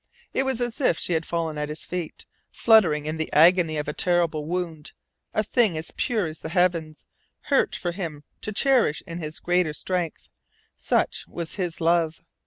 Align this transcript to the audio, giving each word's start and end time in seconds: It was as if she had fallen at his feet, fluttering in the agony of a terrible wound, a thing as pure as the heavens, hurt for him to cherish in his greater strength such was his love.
It 0.33 0.41
was 0.47 0.59
as 0.59 0.81
if 0.81 0.97
she 0.97 1.13
had 1.13 1.27
fallen 1.27 1.59
at 1.59 1.69
his 1.69 1.85
feet, 1.85 2.25
fluttering 2.49 3.05
in 3.05 3.17
the 3.17 3.31
agony 3.33 3.77
of 3.77 3.87
a 3.87 3.93
terrible 3.93 4.47
wound, 4.47 4.93
a 5.31 5.43
thing 5.43 5.77
as 5.77 5.91
pure 5.91 6.25
as 6.25 6.39
the 6.39 6.49
heavens, 6.49 7.05
hurt 7.51 7.75
for 7.75 7.91
him 7.91 8.23
to 8.41 8.51
cherish 8.51 9.03
in 9.05 9.19
his 9.19 9.37
greater 9.37 9.73
strength 9.73 10.27
such 10.75 11.27
was 11.27 11.53
his 11.57 11.79
love. 11.79 12.23